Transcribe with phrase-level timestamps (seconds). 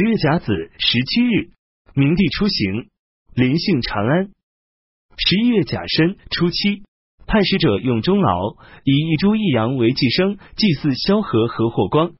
[0.00, 0.46] 十月甲子
[0.78, 1.50] 十七日，
[1.92, 2.88] 明帝出行，
[3.34, 4.30] 临幸长安。
[5.18, 6.84] 十一月甲申初七，
[7.26, 12.14] 派使者用钟劳以一株一阳为祭生，祭祀萧何和霍光。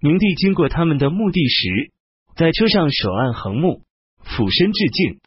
[0.00, 1.92] 明帝经过他们的墓地时，
[2.34, 3.82] 在车上手按横木，
[4.24, 5.20] 俯身致敬。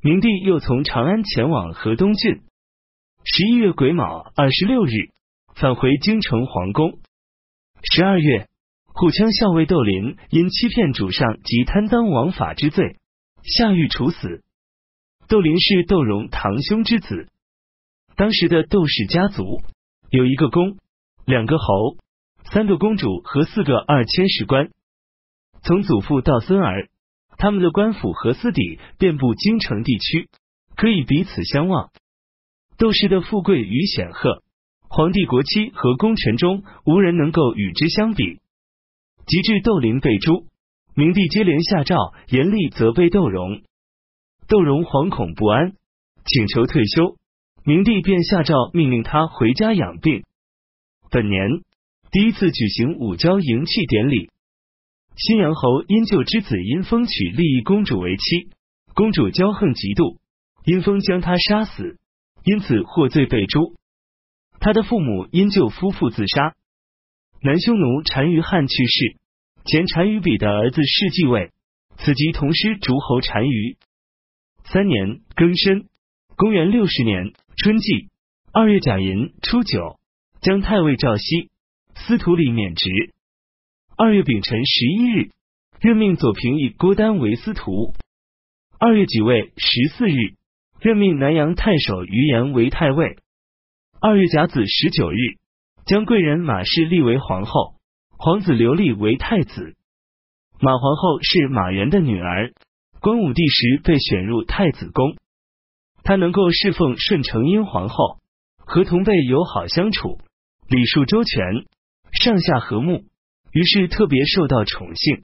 [0.00, 2.40] 明帝又从长安前往河东郡。
[3.24, 5.10] 十一月癸卯二十六日，
[5.56, 7.00] 返回京城皇宫。
[7.82, 8.46] 十二月，
[8.96, 13.00] 虎羌校尉窦林因欺骗主上及贪赃枉法之罪，
[13.42, 14.44] 下狱处死。
[15.26, 17.26] 窦林是窦融堂兄之子。
[18.14, 19.62] 当时的窦氏家族
[20.10, 20.78] 有一个公，
[21.26, 21.96] 两个侯，
[22.52, 24.70] 三个公主和四个二千石官。
[25.64, 26.88] 从祖父到孙儿。
[27.36, 30.28] 他们的官府和私邸遍布京城地区，
[30.76, 31.90] 可以彼此相望。
[32.78, 34.44] 窦氏的富贵与显赫，
[34.88, 38.38] 皇帝国戚和功臣中无人能够与之相比。
[39.26, 40.46] 及至窦林被诛，
[40.94, 41.96] 明帝接连下诏
[42.28, 43.62] 严厉责备窦融，
[44.48, 45.72] 窦融惶恐不安，
[46.24, 47.16] 请求退休。
[47.64, 50.24] 明帝便下诏命令他回家养病。
[51.10, 51.48] 本年
[52.10, 54.30] 第一次举行武交迎契典礼。
[55.16, 58.50] 新阳侯因救之子殷封娶立公主为妻，
[58.94, 60.18] 公主骄横嫉妒，
[60.64, 61.98] 殷封将她杀死，
[62.44, 63.74] 因此获罪被诛。
[64.60, 66.54] 他的父母因救夫妇自杀。
[67.46, 69.18] 南匈奴单于汉去世，
[69.66, 71.52] 前单于比的儿子是继位，
[71.98, 73.76] 此即同师诸侯单于。
[74.64, 75.90] 三年庚申，
[76.36, 78.08] 公元六十年春季
[78.50, 80.00] 二月甲寅初九，
[80.40, 81.50] 将太尉赵熙、
[81.94, 82.88] 司徒里免职。
[83.98, 85.30] 二月丙辰十一日，
[85.80, 87.92] 任命左平邑郭丹为司徒。
[88.78, 90.34] 二月己未十四日，
[90.80, 93.18] 任命南阳太守于延为太尉。
[94.00, 95.36] 二月甲子十九日，
[95.86, 97.74] 将贵人马氏立为皇后，
[98.16, 99.76] 皇子刘立为太子。
[100.58, 102.54] 马皇后是马援的女儿，
[103.00, 105.16] 光武帝时被选入太子宫。
[106.02, 108.18] 她能够侍奉顺承英皇后，
[108.56, 110.20] 和同辈友好相处，
[110.68, 111.66] 礼数周全，
[112.12, 113.04] 上下和睦。
[113.52, 115.22] 于是特别受到宠幸，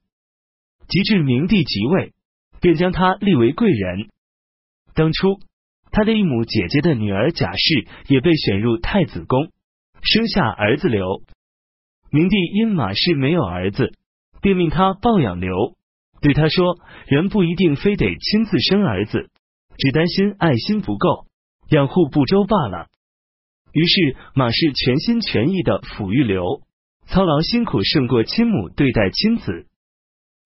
[0.89, 2.13] 及至明帝即位，
[2.61, 4.11] 便将他立为贵人。
[4.95, 5.41] 当初
[5.91, 9.51] 他的一母姐姐的女儿贾氏也被选入太子宫，
[10.03, 11.23] 生下儿子刘。
[12.11, 13.93] 明帝因马氏没有儿子，
[14.41, 15.77] 便命他抱养刘，
[16.21, 19.31] 对他说：“人不一定非得亲自生儿子，
[19.79, 21.27] 只担心爱心不够，
[21.71, 22.89] 养护不周罢了。”
[23.73, 26.63] 于是马氏全心全意的抚育刘。
[27.07, 29.67] 操劳辛苦胜过亲母对待亲子，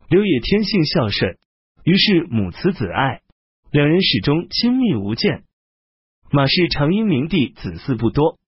[0.08, 1.36] 刘也天性孝顺，
[1.84, 3.20] 于是母慈子爱，
[3.70, 5.44] 两人始终亲密无间。
[6.30, 8.38] 马氏常因明帝子嗣不多，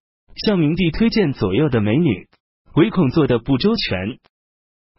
[0.45, 2.27] 向明帝推荐左右的美女，
[2.75, 4.19] 唯恐做的不周全。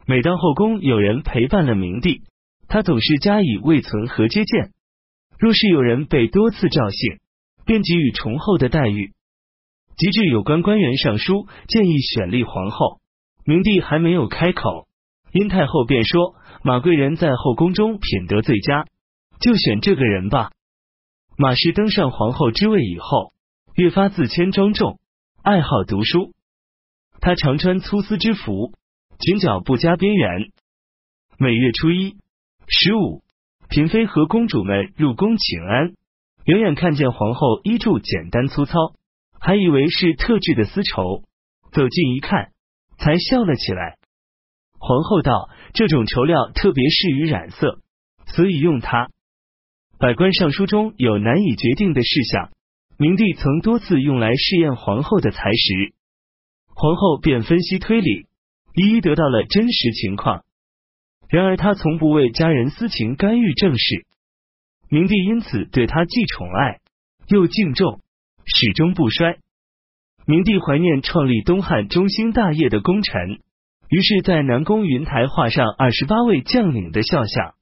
[0.05, 2.23] 每当后宫有人陪伴了明帝，
[2.67, 4.71] 他总是加以慰存和接见。
[5.37, 7.19] 若是有人被多次召幸，
[7.65, 9.13] 便给予崇厚的待遇。
[9.95, 12.99] 及至有关官员上书建议选立皇后。
[13.45, 14.87] 明帝还没有开口，
[15.31, 18.85] 殷太后便说：“马贵人在后宫中品德最佳，
[19.39, 20.51] 就选这个人吧。”
[21.35, 23.33] 马氏登上皇后之位以后，
[23.75, 24.99] 越发自谦庄重，
[25.41, 26.33] 爱好读书。
[27.21, 28.73] 她常穿粗丝之服，
[29.19, 30.51] 裙角不加边缘。
[31.37, 32.17] 每月初一、
[32.67, 33.23] 十五，
[33.69, 35.93] 嫔妃和公主们入宫请安，
[36.43, 38.73] 远远看见皇后衣著简单粗糙，
[39.39, 41.23] 还以为是特制的丝绸，
[41.71, 42.51] 走近一看。
[42.97, 43.95] 才笑了起来。
[44.77, 47.79] 皇后道：“这种绸料特别适于染色，
[48.27, 49.09] 所以用它。”
[49.97, 52.51] 百官上书中有难以决定的事项，
[53.01, 55.93] 明帝曾多次用来试验皇后的才识，
[56.75, 58.27] 皇后便分析推理，
[58.75, 60.43] 一一得到了真实情况。
[61.29, 64.05] 然而她从不为家人私情干预政事，
[64.89, 66.81] 明帝因此对她既宠爱
[67.29, 68.01] 又敬重，
[68.43, 69.37] 始终不衰。
[70.25, 73.39] 明帝怀念创立东汉中兴大业的功臣，
[73.87, 77.53] 于是，在南宫云台画上二十八位将领的肖像。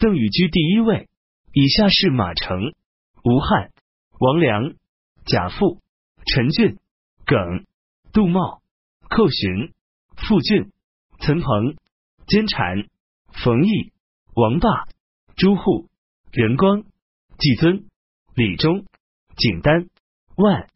[0.00, 1.06] 邓禹居第一位，
[1.52, 2.58] 以下是马成、
[3.22, 3.70] 吴汉、
[4.18, 4.74] 王良、
[5.26, 5.80] 贾父、
[6.26, 6.78] 陈俊、
[7.24, 7.64] 耿、
[8.12, 8.60] 杜茂、
[9.08, 9.72] 寇寻、
[10.16, 10.72] 傅俊、
[11.20, 11.76] 岑彭、
[12.26, 12.88] 坚禅、
[13.44, 13.92] 冯异、
[14.34, 14.68] 王霸、
[15.36, 15.88] 朱户、
[16.32, 16.82] 任光、
[17.38, 17.88] 季尊、
[18.34, 18.84] 李忠、
[19.36, 19.88] 景丹、
[20.36, 20.68] 万。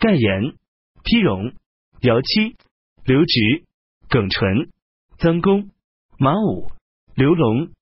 [0.00, 0.54] 盖言、
[1.02, 1.54] 丕荣、
[2.02, 2.56] 姚期、
[3.04, 3.64] 刘直、
[4.08, 4.70] 耿纯、
[5.18, 5.70] 曾公、
[6.20, 6.70] 马武、
[7.16, 7.72] 刘龙，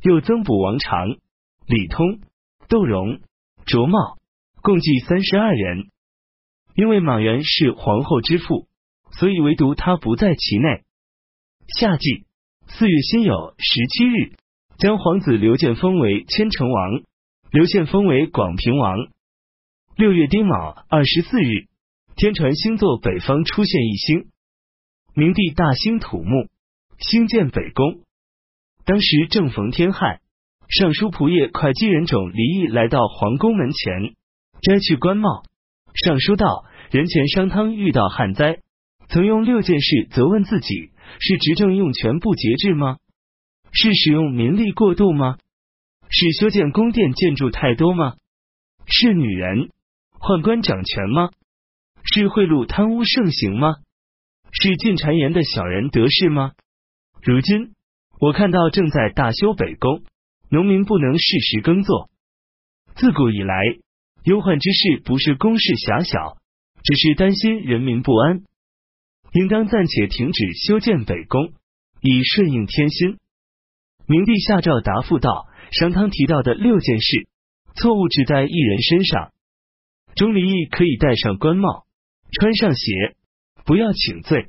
[0.00, 1.18] 又增补王常、
[1.66, 2.22] 李通、
[2.66, 3.20] 窦融、
[3.66, 4.16] 卓茂，
[4.64, 5.90] 共计三十二人。
[6.74, 8.66] 因为马援是皇后之父，
[9.12, 10.84] 所以唯独他不在其内。
[11.78, 12.24] 夏季
[12.66, 14.32] 四月辛酉十七日，
[14.78, 17.02] 将皇子刘建封为千城王，
[17.50, 18.96] 刘宪封为广平王。
[19.96, 21.68] 六月丁卯二十四日，
[22.16, 24.30] 天船星座北方出现一星，
[25.14, 26.48] 明帝大兴土木，
[26.98, 28.00] 兴建北宫。
[28.86, 30.20] 当时正逢天旱，
[30.70, 34.16] 尚书仆射会稽人种离异来到皇宫门前，
[34.64, 35.44] 摘去官帽。
[35.94, 38.58] 上书道：人前商汤遇到旱灾，
[39.08, 40.90] 曾用六件事责问自己：
[41.20, 42.96] 是执政用权不节制吗？
[43.72, 45.36] 是使用民力过度吗？
[46.10, 48.14] 是修建宫殿建筑太多吗？
[48.86, 49.70] 是女人
[50.18, 51.30] 宦官掌权吗？
[52.02, 53.76] 是贿赂贪污盛行吗？
[54.50, 56.52] 是进谗言的小人得势吗？
[57.22, 57.72] 如今。
[58.20, 60.02] 我看到正在大修北宫，
[60.48, 62.08] 农民不能适时耕作。
[62.94, 63.56] 自古以来，
[64.24, 66.38] 忧患之事不是公事狭小，
[66.82, 68.42] 只是担心人民不安，
[69.32, 71.52] 应当暂且停止修建北宫，
[72.00, 73.18] 以顺应天心。
[74.06, 77.28] 明帝下诏答复道：商汤提到的六件事，
[77.76, 79.32] 错误只在一人身上。
[80.14, 81.84] 钟离义可以戴上官帽，
[82.32, 83.16] 穿上鞋，
[83.64, 84.48] 不要请罪。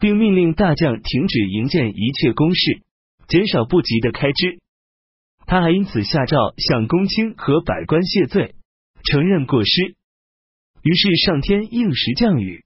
[0.00, 2.82] 并命令大将停止营建一切宫室，
[3.26, 4.58] 减少不急的开支。
[5.46, 8.54] 他还因此下诏向公卿和百官谢罪，
[9.04, 9.94] 承认过失。
[10.82, 12.64] 于是上天应时降雨。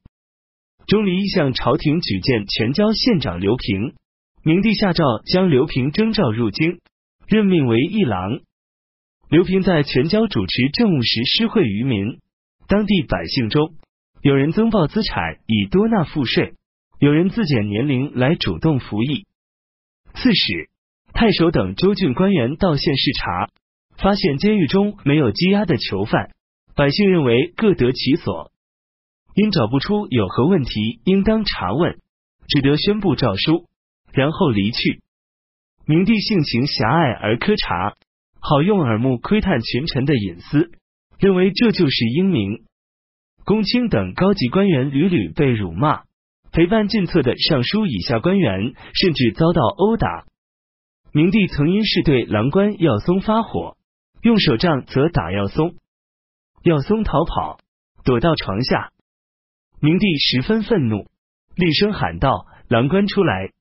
[0.87, 3.95] 钟离向朝廷举荐全椒县长刘平，
[4.43, 6.81] 明帝下诏将刘平征召入京，
[7.27, 8.41] 任命为议郎。
[9.29, 12.19] 刘平在全椒主持政务时施惠于民，
[12.67, 13.75] 当地百姓中
[14.23, 16.55] 有人增报资产以多纳赋税。
[16.99, 19.27] 有人自减年龄来主动服役。
[20.15, 20.69] 刺史、
[21.13, 23.51] 太守等州郡官员到县视察，
[23.99, 26.31] 发现监狱中没有羁押的囚犯，
[26.75, 28.53] 百姓认为各得其所，
[29.35, 31.99] 因找不出有何问题应当查问，
[32.47, 33.67] 只得宣布诏书，
[34.13, 35.03] 然后离去。
[35.85, 37.97] 明帝性情狭隘而苛察，
[38.41, 40.71] 好用耳目窥探群臣的隐私，
[41.19, 42.65] 认为这就是英明。
[43.45, 46.03] 公卿等高级官员屡屡被辱骂。
[46.51, 50.25] 陪伴进策的尚书以下官员甚至遭到殴打。
[51.13, 53.77] 明帝曾因是对郎官耀松发火，
[54.23, 55.75] 用手杖责打耀松，
[56.63, 57.59] 耀松逃跑，
[58.05, 58.91] 躲到床下。
[59.81, 61.07] 明帝十分愤怒，
[61.55, 63.53] 厉声喊道：“郎官出来！”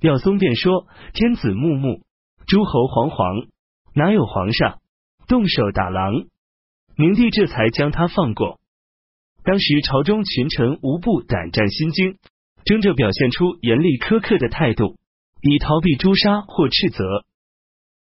[0.00, 2.00] 耀松便说：“天子穆穆，
[2.46, 3.48] 诸侯惶惶，
[3.94, 4.80] 哪有皇上
[5.28, 6.24] 动手打狼？”
[6.96, 8.58] 明帝这才将他放过。
[9.44, 12.16] 当时朝中群臣无不胆战心惊，
[12.64, 14.96] 争着表现出严厉苛刻的态度，
[15.42, 17.24] 以逃避诛杀或斥责。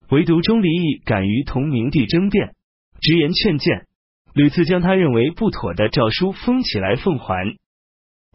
[0.10, 2.56] 唯独钟离义敢于同明帝争辩，
[3.02, 3.86] 直言劝谏，
[4.34, 7.56] 屡次将他认为不妥的诏书封起来奉还。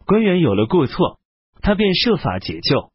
[0.05, 1.19] 官员有了过错，
[1.61, 2.91] 他便设法解救。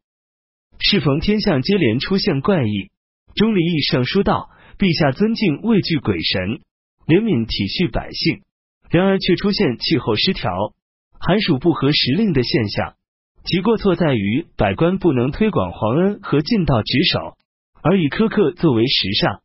[0.79, 2.89] 适逢天象接连出现怪异，
[3.35, 4.49] 钟离义上书道
[4.79, 6.61] ：“陛下尊敬畏惧鬼神，
[7.05, 8.43] 怜悯体恤百姓。”
[8.89, 10.49] 然而却出现气候失调、
[11.19, 12.95] 寒暑不合时令的现象，
[13.43, 17.35] 其过错在于百官不能推广皇恩和尽道职守，
[17.81, 19.39] 而以苛刻作为时尚；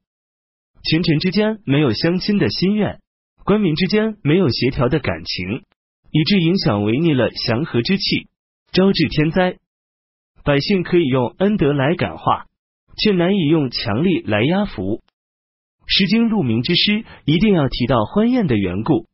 [0.83, 3.01] 群臣之间没有相亲的心愿，
[3.45, 5.63] 官民之间没有协调的感情，
[6.11, 8.29] 以致影响违逆了祥和之气，
[8.73, 9.59] 招致天灾。
[10.45, 12.47] 百姓可以用恩德来感化，
[12.99, 14.99] 却难以用强力来压服。
[15.87, 16.93] 《诗经·鹿鸣之诗》
[17.25, 19.07] 一定要提到欢宴的缘故。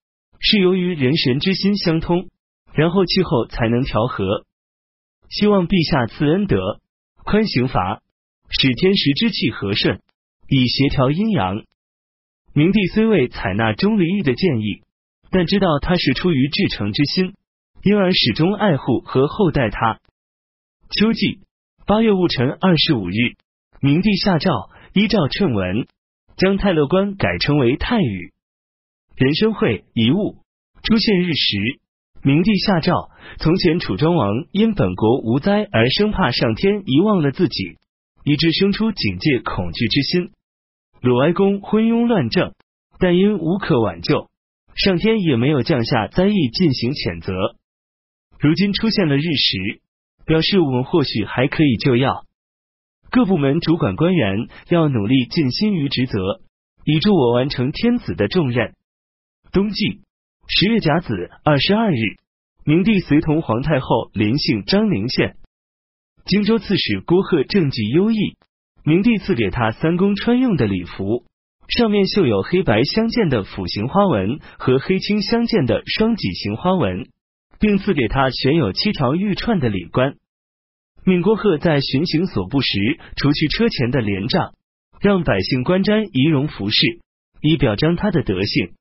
[0.42, 2.30] 是由于人神之心相通，
[2.72, 4.46] 然后气候才能调和。
[5.28, 6.80] 希望陛下赐恩德，
[7.24, 8.00] 宽刑罚，
[8.50, 10.00] 使天时之气和顺，
[10.48, 11.62] 以协调阴阳。
[12.52, 14.82] 明帝虽未采纳钟离义的建议，
[15.30, 17.34] 但知道他是出于至诚之心，
[17.84, 20.00] 因而始终爱护和厚待他。
[20.90, 21.38] 秋季
[21.86, 23.14] 八月戊辰二十五日，
[23.80, 25.86] 明帝下诏，依照谶文，
[26.36, 28.32] 将太乐观改称为太宇。
[29.14, 30.38] 人生会一物
[30.82, 31.78] 出现日时，
[32.24, 37.76] 明帝下诏：从前楚庄王因本国无灾而生怕上天遗忘了自己，
[38.24, 40.30] 以致生出警戒恐惧之心。
[41.00, 42.54] 鲁哀公昏庸乱政，
[42.98, 44.28] 但因无可挽救，
[44.74, 47.32] 上天也没有降下灾异进行谴责。
[48.38, 49.80] 如今出现了日食，
[50.26, 52.24] 表示我们或许还可以救药。
[53.10, 56.40] 各部门主管官员要努力尽心于职责，
[56.84, 58.74] 以助我完成天子的重任。
[59.52, 60.02] 冬季
[60.46, 61.96] 十月甲子二十二日，
[62.64, 65.36] 明帝随同皇太后临幸张陵县。
[66.30, 68.36] 荆州刺史郭贺政绩优异，
[68.84, 71.24] 明帝赐给他三公穿用的礼服，
[71.66, 77.08] 上面绣有黑白相间的斧形花纹和黑青相间的双脊形花纹，
[77.58, 80.18] 并赐给他悬有七条玉串的礼冠。
[81.02, 84.54] 闵国鹤在巡行所部时，除去车前的帘帐，
[85.00, 87.00] 让百姓观瞻仪容服饰，
[87.42, 88.74] 以表彰他的德性。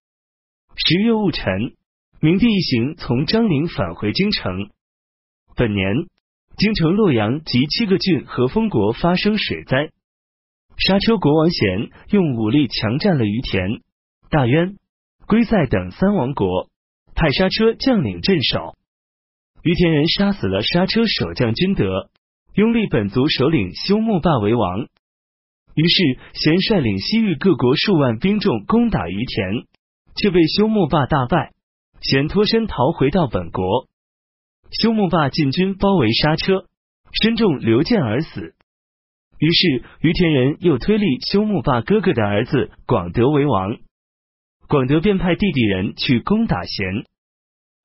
[0.76, 1.74] 十月戊辰，
[2.22, 4.70] 明帝一行从张陵返回京城。
[5.56, 6.06] 本年，
[6.60, 9.92] 京城洛阳及七个郡和封国发生水灾，
[10.76, 13.80] 沙车国王贤用武力强占了于田、
[14.30, 14.76] 大渊、
[15.26, 16.68] 龟塞等三王国，
[17.16, 18.76] 派沙车将领镇守。
[19.64, 22.10] 于田人杀死了刹车守将君德，
[22.56, 24.82] 拥立本族首领休木霸为王。
[25.76, 29.66] 于是贤率领西域各国数万兵众攻打于田，
[30.18, 31.54] 却被休木霸大败。
[32.02, 33.88] 贤脱身逃回到本国。
[34.72, 36.66] 休木霸进军包围刹车，
[37.22, 38.54] 身中流箭而死。
[39.40, 43.78] 于是于田人又推立休木霸哥哥的儿子广德为王。
[44.68, 47.06] 广德便派弟弟人去攻打贤。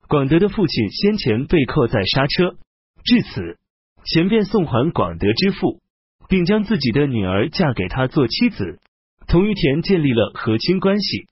[0.07, 2.57] 广德的父亲先前被扣在刹车，
[3.03, 3.57] 至此
[4.03, 5.81] 贤便送还广德之父，
[6.29, 8.79] 并将自己的女儿嫁给他做妻子，
[9.27, 11.27] 同于田建立了和亲关系。